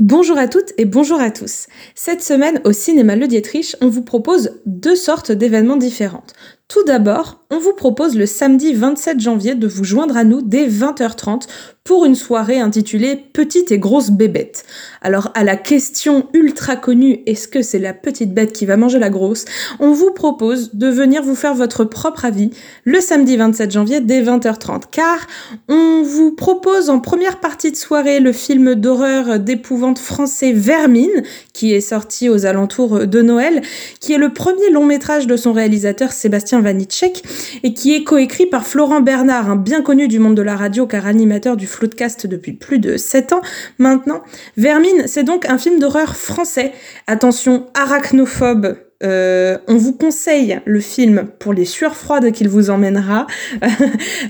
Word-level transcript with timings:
Bonjour 0.00 0.38
à 0.38 0.48
toutes 0.48 0.72
et 0.78 0.86
bonjour 0.86 1.20
à 1.20 1.30
tous. 1.30 1.66
Cette 1.94 2.22
semaine 2.22 2.62
au 2.64 2.72
cinéma 2.72 3.16
Le 3.16 3.28
Dietrich, 3.28 3.76
on 3.82 3.88
vous 3.88 4.00
propose 4.00 4.58
deux 4.64 4.96
sortes 4.96 5.30
d'événements 5.30 5.76
différents. 5.76 6.24
Tout 6.70 6.84
d'abord, 6.84 7.40
on 7.50 7.58
vous 7.58 7.72
propose 7.72 8.16
le 8.16 8.26
samedi 8.26 8.74
27 8.74 9.18
janvier 9.18 9.56
de 9.56 9.66
vous 9.66 9.82
joindre 9.82 10.16
à 10.16 10.22
nous 10.22 10.40
dès 10.40 10.68
20h30 10.68 11.48
pour 11.82 12.04
une 12.04 12.14
soirée 12.14 12.60
intitulée 12.60 13.16
Petite 13.16 13.72
et 13.72 13.80
grosse 13.80 14.10
bébête. 14.10 14.64
Alors 15.02 15.32
à 15.34 15.42
la 15.42 15.56
question 15.56 16.28
ultra 16.32 16.76
connue 16.76 17.22
est-ce 17.26 17.48
que 17.48 17.62
c'est 17.62 17.80
la 17.80 17.92
petite 17.92 18.32
bête 18.32 18.52
qui 18.52 18.66
va 18.66 18.76
manger 18.76 19.00
la 19.00 19.10
grosse? 19.10 19.46
On 19.80 19.90
vous 19.90 20.12
propose 20.12 20.74
de 20.74 20.86
venir 20.86 21.24
vous 21.24 21.34
faire 21.34 21.56
votre 21.56 21.84
propre 21.84 22.24
avis 22.24 22.50
le 22.84 23.00
samedi 23.00 23.36
27 23.36 23.72
janvier 23.72 24.00
dès 24.00 24.22
20h30 24.22 24.82
car 24.92 25.26
on 25.68 26.04
vous 26.04 26.30
propose 26.30 26.88
en 26.88 27.00
première 27.00 27.40
partie 27.40 27.72
de 27.72 27.76
soirée 27.76 28.20
le 28.20 28.30
film 28.30 28.76
d'horreur 28.76 29.40
d'épouvante 29.40 29.98
français 29.98 30.52
Vermine 30.52 31.24
qui 31.52 31.74
est 31.74 31.80
sorti 31.80 32.28
aux 32.28 32.46
alentours 32.46 33.08
de 33.08 33.22
Noël, 33.22 33.62
qui 33.98 34.12
est 34.12 34.18
le 34.18 34.32
premier 34.32 34.70
long 34.70 34.86
métrage 34.86 35.26
de 35.26 35.36
son 35.36 35.52
réalisateur 35.52 36.12
Sébastien 36.12 36.59
Vanitschek 36.60 37.22
et 37.62 37.74
qui 37.74 37.94
est 37.94 38.04
coécrit 38.04 38.46
par 38.46 38.66
Florent 38.66 39.00
Bernard, 39.00 39.50
un 39.50 39.56
bien 39.56 39.82
connu 39.82 40.08
du 40.08 40.18
monde 40.18 40.36
de 40.36 40.42
la 40.42 40.56
radio 40.56 40.86
car 40.86 41.06
animateur 41.06 41.56
du 41.56 41.66
Floodcast 41.66 42.26
depuis 42.26 42.52
plus 42.52 42.78
de 42.78 42.96
7 42.96 43.32
ans 43.32 43.42
maintenant. 43.78 44.22
Vermine, 44.56 45.04
c'est 45.06 45.24
donc 45.24 45.46
un 45.48 45.58
film 45.58 45.78
d'horreur 45.78 46.16
français. 46.16 46.72
Attention, 47.06 47.66
arachnophobe, 47.74 48.76
euh, 49.02 49.56
on 49.66 49.76
vous 49.76 49.94
conseille 49.94 50.60
le 50.64 50.80
film 50.80 51.28
pour 51.38 51.54
les 51.54 51.64
sueurs 51.64 51.96
froides 51.96 52.32
qu'il 52.32 52.48
vous 52.48 52.70
emmènera. 52.70 53.26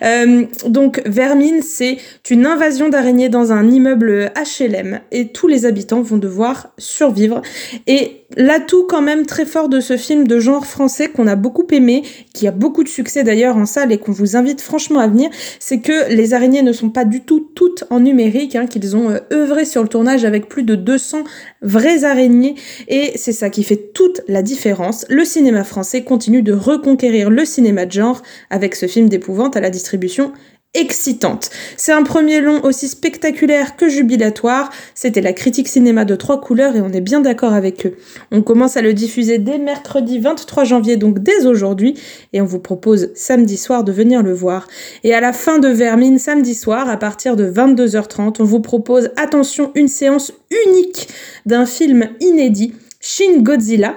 euh, 0.05 0.45
donc, 0.67 1.03
Vermine, 1.07 1.63
c'est 1.63 1.99
une 2.31 2.47
invasion 2.47 2.89
d'araignées 2.89 3.29
dans 3.29 3.53
un 3.53 3.69
immeuble 3.69 4.31
HLM 4.37 5.01
et 5.11 5.29
tous 5.29 5.49
les 5.49 5.67
habitants 5.67 6.03
vont 6.03 6.19
devoir 6.19 6.73
survivre. 6.79 7.43
Et 7.87 8.21
l'atout 8.37 8.87
quand 8.89 9.03
même 9.03 9.27
très 9.27 9.45
fort 9.45 9.69
de 9.69 9.81
ce 9.81 9.97
film 9.97 10.29
de 10.29 10.39
genre 10.39 10.67
français 10.67 11.09
qu'on 11.09 11.27
a 11.27 11.35
beaucoup 11.35 11.67
aimé, 11.73 12.03
qui 12.33 12.47
a 12.47 12.53
beaucoup 12.53 12.85
de 12.85 12.89
succès 12.89 13.25
d'ailleurs 13.25 13.57
en 13.57 13.67
salle 13.67 13.91
et 13.91 13.99
qu'on 13.99 14.13
vous 14.13 14.37
invite 14.37 14.61
franchement 14.61 15.01
à 15.01 15.09
venir, 15.09 15.31
c'est 15.59 15.81
que 15.81 16.13
les 16.13 16.33
araignées 16.33 16.63
ne 16.63 16.73
sont 16.73 16.91
pas 16.91 17.05
du 17.05 17.23
tout 17.23 17.41
toutes 17.55 17.85
en 17.91 17.99
numérique, 17.99 18.55
hein, 18.55 18.67
qu'ils 18.67 18.97
ont 18.97 19.11
euh, 19.11 19.19
œuvré 19.33 19.65
sur 19.65 19.83
le 19.83 19.89
tournage 19.89 20.25
avec 20.25 20.49
plus 20.49 20.63
de 20.63 20.77
200 20.77 21.25
vraies 21.63 22.05
araignées 22.05 22.55
et 22.87 23.13
c'est 23.17 23.33
ça 23.33 23.51
qui 23.51 23.65
fait 23.65 23.91
toute 23.93 24.21
la 24.29 24.43
différence. 24.43 24.60
Le 25.09 25.25
cinéma 25.25 25.65
français 25.65 26.03
continue 26.03 26.43
de 26.43 26.53
reconquérir 26.53 27.31
le 27.31 27.45
cinéma 27.45 27.87
de 27.87 27.93
genre 27.93 28.23
avec 28.51 28.75
ce 28.75 28.87
film 28.87 29.09
d'épouvante 29.09 29.57
à 29.57 29.61
la 29.61 29.71
distribution 29.71 30.33
excitante. 30.75 31.51
C'est 31.77 31.93
un 31.93 32.05
premier 32.05 32.41
long 32.41 32.63
aussi 32.63 32.87
spectaculaire 32.87 33.75
que 33.75 33.89
jubilatoire. 33.89 34.71
C'était 34.95 35.21
la 35.21 35.33
critique 35.33 35.67
cinéma 35.67 36.05
de 36.05 36.15
trois 36.15 36.41
couleurs 36.41 36.77
et 36.77 36.81
on 36.81 36.91
est 36.91 37.01
bien 37.01 37.21
d'accord 37.21 37.55
avec 37.55 37.87
eux. 37.87 37.97
On 38.31 38.43
commence 38.43 38.77
à 38.77 38.83
le 38.83 38.93
diffuser 38.93 39.39
dès 39.39 39.59
mercredi 39.59 40.19
23 40.19 40.65
janvier, 40.65 40.97
donc 40.97 41.19
dès 41.19 41.47
aujourd'hui, 41.47 41.95
et 42.33 42.41
on 42.41 42.45
vous 42.45 42.61
propose 42.61 43.11
samedi 43.15 43.57
soir 43.57 43.83
de 43.83 43.91
venir 43.91 44.23
le 44.23 44.33
voir. 44.33 44.69
Et 45.03 45.13
à 45.13 45.21
la 45.21 45.33
fin 45.33 45.59
de 45.59 45.69
Vermine, 45.69 46.19
samedi 46.19 46.55
soir, 46.55 46.89
à 46.89 46.99
partir 46.99 47.35
de 47.35 47.51
22h30, 47.51 48.37
on 48.39 48.45
vous 48.45 48.61
propose, 48.61 49.11
attention, 49.17 49.73
une 49.75 49.89
séance 49.89 50.33
unique 50.67 51.09
d'un 51.47 51.67
film 51.67 52.11
inédit, 52.21 52.75
Shin 53.01 53.39
Godzilla, 53.39 53.97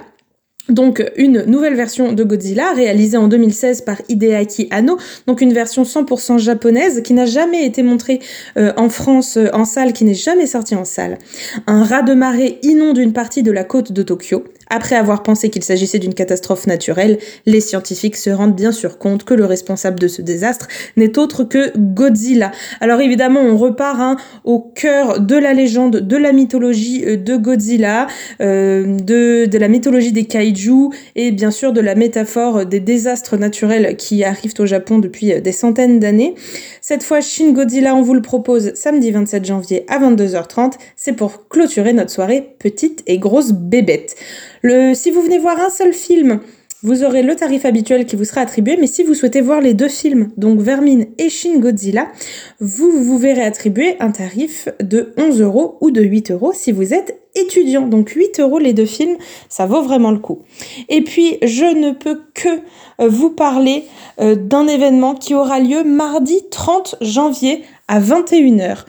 donc 0.73 1.03
une 1.15 1.43
nouvelle 1.45 1.75
version 1.75 2.13
de 2.13 2.23
Godzilla 2.23 2.73
réalisée 2.73 3.17
en 3.17 3.27
2016 3.27 3.81
par 3.81 4.01
Hideaki 4.09 4.67
Anno, 4.71 4.97
donc 5.27 5.41
une 5.41 5.53
version 5.53 5.83
100% 5.83 6.39
japonaise 6.39 7.01
qui 7.03 7.13
n'a 7.13 7.25
jamais 7.25 7.65
été 7.65 7.83
montrée 7.83 8.19
euh, 8.57 8.73
en 8.75 8.89
France 8.89 9.37
euh, 9.37 9.49
en 9.53 9.65
salle, 9.65 9.93
qui 9.93 10.03
n'est 10.05 10.13
jamais 10.13 10.47
sortie 10.47 10.75
en 10.75 10.85
salle. 10.85 11.17
Un 11.67 11.83
raz 11.83 12.01
de 12.01 12.13
marée 12.13 12.59
inonde 12.63 12.97
une 12.97 13.13
partie 13.13 13.43
de 13.43 13.51
la 13.51 13.63
côte 13.63 13.91
de 13.91 14.03
Tokyo. 14.03 14.43
Après 14.75 14.95
avoir 14.95 15.21
pensé 15.21 15.51
qu'il 15.51 15.61
s'agissait 15.61 15.99
d'une 15.99 16.15
catastrophe 16.15 16.65
naturelle, 16.65 17.19
les 17.45 17.61
scientifiques 17.61 18.15
se 18.15 18.31
rendent 18.31 18.55
bien 18.55 18.71
sûr 18.71 18.97
compte 18.97 19.23
que 19.23 19.35
le 19.35 19.45
responsable 19.45 19.99
de 19.99 20.07
ce 20.07 20.23
désastre 20.23 20.67
n'est 20.97 21.19
autre 21.19 21.43
que 21.43 21.77
Godzilla. 21.77 22.49
Alors 22.81 22.99
évidemment, 22.99 23.41
on 23.41 23.55
repart 23.55 23.99
hein, 23.99 24.17
au 24.45 24.57
cœur 24.57 25.19
de 25.19 25.35
la 25.35 25.53
légende, 25.53 25.97
de 25.97 26.17
la 26.17 26.33
mythologie 26.33 27.03
euh, 27.05 27.17
de 27.17 27.37
Godzilla, 27.37 28.07
euh, 28.41 28.97
de, 28.97 29.45
de 29.45 29.57
la 29.59 29.67
mythologie 29.67 30.11
des 30.11 30.25
kaiju 30.25 30.89
et 31.15 31.29
bien 31.29 31.51
sûr 31.51 31.71
de 31.71 31.79
la 31.79 31.93
métaphore 31.93 32.65
des 32.65 32.79
désastres 32.79 33.37
naturels 33.37 33.95
qui 33.95 34.23
arrivent 34.23 34.55
au 34.57 34.65
Japon 34.65 34.97
depuis 34.97 35.33
euh, 35.33 35.39
des 35.39 35.51
centaines 35.51 35.99
d'années. 35.99 36.33
Cette 36.81 37.03
fois, 37.03 37.21
Shin 37.21 37.51
Godzilla, 37.51 37.93
on 37.93 38.01
vous 38.01 38.15
le 38.15 38.23
propose 38.23 38.73
samedi 38.73 39.11
27 39.11 39.45
janvier 39.45 39.85
à 39.87 39.99
22h30. 39.99 40.73
C'est 40.95 41.13
pour 41.13 41.47
clôturer 41.47 41.93
notre 41.93 42.09
soirée 42.09 42.55
petite 42.57 43.03
et 43.05 43.19
grosse 43.19 43.51
bébête. 43.51 44.15
Si 44.65 45.11
vous 45.11 45.21
venez 45.21 45.39
voir 45.39 45.59
un 45.59 45.69
seul 45.69 45.91
film, 45.91 46.39
vous 46.83 47.03
aurez 47.03 47.21
le 47.21 47.35
tarif 47.35 47.65
habituel 47.65 48.05
qui 48.05 48.15
vous 48.15 48.23
sera 48.23 48.39
attribué, 48.39 48.77
mais 48.79 48.87
si 48.87 49.03
vous 49.03 49.13
souhaitez 49.13 49.41
voir 49.41 49.59
les 49.59 49.73
deux 49.73 49.89
films, 49.89 50.31
donc 50.37 50.61
Vermine 50.61 51.07
et 51.17 51.29
Shin 51.29 51.59
Godzilla, 51.59 52.07
vous 52.61 52.89
vous 52.91 53.17
verrez 53.17 53.43
attribuer 53.43 53.97
un 53.99 54.11
tarif 54.11 54.69
de 54.81 55.13
11 55.17 55.41
euros 55.41 55.77
ou 55.81 55.91
de 55.91 56.01
8 56.01 56.31
euros 56.31 56.53
si 56.53 56.71
vous 56.71 56.93
êtes 56.93 57.19
étudiant. 57.35 57.87
Donc 57.87 58.11
8 58.11 58.39
euros 58.39 58.57
les 58.57 58.71
deux 58.71 58.85
films, 58.85 59.17
ça 59.49 59.65
vaut 59.65 59.81
vraiment 59.81 60.11
le 60.11 60.19
coup. 60.19 60.43
Et 60.87 61.01
puis, 61.01 61.39
je 61.41 61.65
ne 61.65 61.91
peux 61.91 62.21
que 62.33 62.47
euh, 63.01 63.09
vous 63.09 63.31
parler 63.31 63.83
euh, 64.21 64.35
d'un 64.35 64.67
événement 64.67 65.13
qui 65.13 65.35
aura 65.35 65.59
lieu 65.59 65.83
mardi 65.83 66.41
30 66.51 66.95
janvier 67.01 67.63
à 67.89 67.99
21h. 67.99 68.85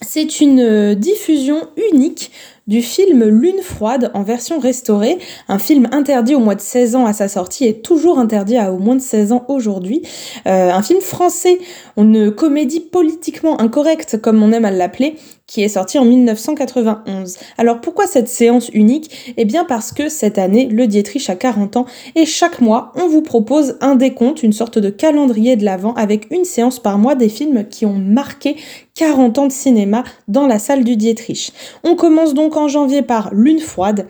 C'est 0.00 0.40
une 0.40 0.60
euh, 0.60 0.94
diffusion 0.94 1.68
unique 1.92 2.30
du 2.66 2.80
film 2.80 3.24
Lune 3.24 3.60
froide 3.62 4.10
en 4.14 4.22
version 4.22 4.58
restaurée, 4.58 5.18
un 5.48 5.58
film 5.58 5.88
interdit 5.92 6.34
au 6.34 6.38
moins 6.38 6.54
de 6.54 6.60
16 6.60 6.96
ans 6.96 7.06
à 7.06 7.12
sa 7.12 7.28
sortie 7.28 7.66
et 7.66 7.80
toujours 7.80 8.18
interdit 8.18 8.56
à 8.56 8.72
au 8.72 8.78
moins 8.78 8.96
de 8.96 9.00
16 9.00 9.32
ans 9.32 9.44
aujourd'hui. 9.48 10.02
Euh, 10.46 10.70
un 10.70 10.82
film 10.82 11.00
français, 11.00 11.58
une 11.96 12.30
comédie 12.30 12.80
politiquement 12.80 13.60
incorrecte 13.60 14.20
comme 14.20 14.42
on 14.42 14.52
aime 14.52 14.64
à 14.64 14.70
l'appeler, 14.70 15.16
qui 15.46 15.62
est 15.62 15.68
sorti 15.68 15.98
en 15.98 16.06
1991. 16.06 17.36
Alors 17.58 17.80
pourquoi 17.80 18.06
cette 18.06 18.28
séance 18.28 18.70
unique? 18.70 19.34
Eh 19.36 19.44
bien 19.44 19.64
parce 19.64 19.92
que 19.92 20.08
cette 20.08 20.38
année, 20.38 20.66
le 20.66 20.86
Dietrich 20.86 21.28
a 21.28 21.36
40 21.36 21.76
ans 21.76 21.86
et 22.14 22.24
chaque 22.24 22.60
mois, 22.60 22.92
on 22.96 23.08
vous 23.08 23.20
propose 23.20 23.76
un 23.82 23.94
décompte, 23.94 24.42
une 24.42 24.54
sorte 24.54 24.78
de 24.78 24.88
calendrier 24.88 25.56
de 25.56 25.64
l'avant 25.64 25.92
avec 25.94 26.28
une 26.30 26.44
séance 26.44 26.80
par 26.80 26.96
mois 26.96 27.14
des 27.14 27.28
films 27.28 27.66
qui 27.68 27.84
ont 27.84 27.98
marqué 27.98 28.56
40 28.94 29.38
ans 29.38 29.46
de 29.46 29.52
cinéma 29.52 30.04
dans 30.28 30.46
la 30.46 30.58
salle 30.58 30.84
du 30.84 30.96
Dietrich. 30.96 31.52
On 31.82 31.94
commence 31.94 32.32
donc 32.32 32.53
en 32.56 32.68
janvier 32.68 33.02
par 33.02 33.32
Lune 33.34 33.60
froide 33.60 34.06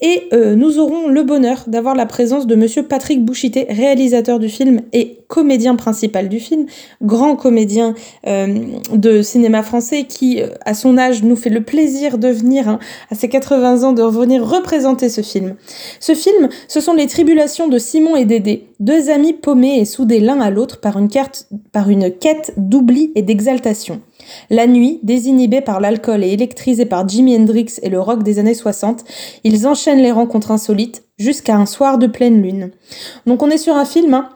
et 0.00 0.28
euh, 0.32 0.54
nous 0.54 0.78
aurons 0.78 1.08
le 1.08 1.22
bonheur 1.22 1.64
d'avoir 1.66 1.94
la 1.94 2.06
présence 2.06 2.46
de 2.46 2.54
monsieur 2.54 2.82
Patrick 2.82 3.24
Bouchité, 3.24 3.66
réalisateur 3.68 4.38
du 4.38 4.48
film 4.48 4.82
et 4.92 5.18
comédien 5.28 5.76
principal 5.76 6.28
du 6.28 6.40
film, 6.40 6.66
grand 7.02 7.36
comédien 7.36 7.94
euh, 8.26 8.58
de 8.92 9.22
cinéma 9.22 9.62
français 9.62 10.04
qui 10.04 10.42
euh, 10.42 10.48
a 10.64 10.74
son 10.74 10.98
âge, 10.98 11.22
nous 11.22 11.36
fait 11.36 11.50
le 11.50 11.62
plaisir 11.62 12.18
de 12.18 12.28
venir, 12.28 12.68
hein, 12.68 12.78
à 13.10 13.14
ses 13.14 13.28
80 13.28 13.84
ans, 13.84 13.92
de 13.92 14.02
revenir 14.02 14.44
représenter 14.44 15.08
ce 15.08 15.20
film. 15.20 15.54
Ce 16.00 16.14
film, 16.14 16.48
ce 16.66 16.80
sont 16.80 16.94
les 16.94 17.06
tribulations 17.06 17.68
de 17.68 17.78
Simon 17.78 18.16
et 18.16 18.24
Dédé, 18.24 18.66
deux 18.80 19.10
amis 19.10 19.34
paumés 19.34 19.78
et 19.78 19.84
soudés 19.84 20.20
l'un 20.20 20.40
à 20.40 20.50
l'autre 20.50 20.80
par 20.80 20.98
par 21.72 21.90
une 21.90 22.10
quête 22.10 22.52
d'oubli 22.56 23.12
et 23.14 23.22
d'exaltation. 23.22 24.00
La 24.50 24.66
nuit, 24.66 25.00
désinhibés 25.02 25.60
par 25.60 25.80
l'alcool 25.80 26.24
et 26.24 26.32
électrisés 26.32 26.86
par 26.86 27.08
Jimi 27.08 27.36
Hendrix 27.36 27.74
et 27.82 27.88
le 27.88 28.00
rock 28.00 28.22
des 28.22 28.38
années 28.38 28.54
60, 28.54 29.04
ils 29.44 29.66
enchaînent 29.66 30.02
les 30.02 30.12
rencontres 30.12 30.50
insolites 30.50 31.04
jusqu'à 31.18 31.56
un 31.56 31.66
soir 31.66 31.98
de 31.98 32.06
pleine 32.06 32.42
lune. 32.42 32.70
Donc 33.26 33.42
on 33.42 33.50
est 33.50 33.58
sur 33.58 33.76
un 33.76 33.84
film 33.84 34.14
hein, 34.14 34.30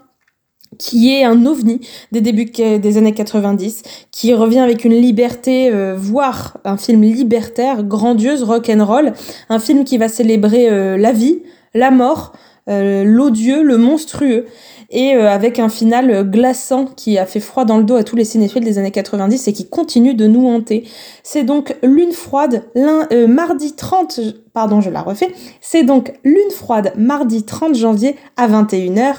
qui 0.78 1.12
est 1.12 1.24
un 1.24 1.46
ovni 1.46 1.80
des 2.12 2.20
débuts 2.20 2.50
des 2.50 2.98
années 2.98 3.14
90, 3.14 3.82
qui 4.10 4.34
revient 4.34 4.60
avec 4.60 4.84
une 4.84 4.94
liberté, 4.94 5.70
euh, 5.70 5.94
voire 5.96 6.58
un 6.64 6.76
film 6.76 7.02
libertaire, 7.02 7.82
grandiose, 7.84 8.42
rock 8.42 8.70
and 8.70 8.84
roll, 8.84 9.12
un 9.48 9.58
film 9.58 9.84
qui 9.84 9.98
va 9.98 10.08
célébrer 10.08 10.68
euh, 10.70 10.96
la 10.96 11.12
vie, 11.12 11.42
la 11.74 11.90
mort, 11.90 12.32
euh, 12.68 13.04
l'odieux, 13.04 13.62
le 13.62 13.76
monstrueux, 13.76 14.46
et 14.90 15.14
avec 15.14 15.58
un 15.58 15.70
final 15.70 16.28
glaçant 16.28 16.84
qui 16.84 17.16
a 17.16 17.24
fait 17.24 17.40
froid 17.40 17.64
dans 17.64 17.78
le 17.78 17.84
dos 17.84 17.96
à 17.96 18.04
tous 18.04 18.14
les 18.14 18.26
cinéphiles 18.26 18.62
des 18.62 18.76
années 18.76 18.90
90 18.90 19.48
et 19.48 19.54
qui 19.54 19.66
continue 19.66 20.12
de 20.12 20.26
nous 20.26 20.46
hanter. 20.46 20.84
C'est 21.22 21.44
donc 21.44 21.74
Lune 21.82 22.12
froide, 22.12 22.64
mardi 23.26 23.72
30, 23.72 24.20
pardon, 24.52 24.82
je 24.82 24.90
la 24.90 25.00
refais, 25.00 25.32
c'est 25.62 25.82
donc 25.82 26.12
Lune 26.24 26.50
froide, 26.50 26.92
mardi 26.98 27.44
30 27.44 27.74
janvier 27.74 28.16
à 28.36 28.46
21h 28.48 29.14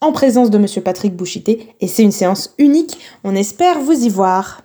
en 0.00 0.12
présence 0.12 0.50
de 0.50 0.58
Monsieur 0.58 0.80
Patrick 0.80 1.14
Bouchité 1.14 1.74
et 1.80 1.86
c'est 1.86 2.02
une 2.02 2.12
séance 2.12 2.54
unique. 2.58 2.98
On 3.24 3.34
espère 3.34 3.80
vous 3.80 4.04
y 4.04 4.08
voir. 4.08 4.62